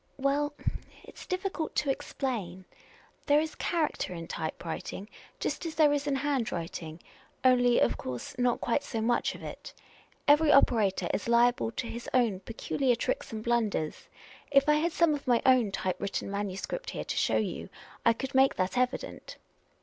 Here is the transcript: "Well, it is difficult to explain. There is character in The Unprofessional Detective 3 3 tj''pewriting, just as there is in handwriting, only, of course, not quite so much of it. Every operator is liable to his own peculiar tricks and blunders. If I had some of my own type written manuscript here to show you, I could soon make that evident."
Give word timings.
"Well, 0.17 0.55
it 1.03 1.13
is 1.19 1.27
difficult 1.27 1.75
to 1.75 1.91
explain. 1.91 2.65
There 3.27 3.39
is 3.39 3.53
character 3.53 4.13
in 4.15 4.25
The 4.25 4.33
Unprofessional 4.33 4.47
Detective 4.57 4.81
3 4.81 4.89
3 4.89 4.97
tj''pewriting, 4.97 5.07
just 5.39 5.65
as 5.67 5.75
there 5.75 5.93
is 5.93 6.07
in 6.07 6.15
handwriting, 6.15 6.99
only, 7.45 7.79
of 7.79 7.97
course, 7.97 8.35
not 8.39 8.59
quite 8.61 8.81
so 8.81 8.99
much 8.99 9.35
of 9.35 9.43
it. 9.43 9.75
Every 10.27 10.51
operator 10.51 11.07
is 11.13 11.27
liable 11.29 11.69
to 11.73 11.85
his 11.85 12.09
own 12.15 12.39
peculiar 12.39 12.95
tricks 12.95 13.31
and 13.31 13.43
blunders. 13.43 14.07
If 14.49 14.67
I 14.67 14.73
had 14.73 14.91
some 14.91 15.13
of 15.13 15.27
my 15.27 15.39
own 15.45 15.71
type 15.71 16.01
written 16.01 16.31
manuscript 16.31 16.89
here 16.89 17.05
to 17.05 17.15
show 17.15 17.37
you, 17.37 17.69
I 18.03 18.13
could 18.13 18.31
soon 18.31 18.41
make 18.41 18.55
that 18.55 18.79
evident." 18.79 19.37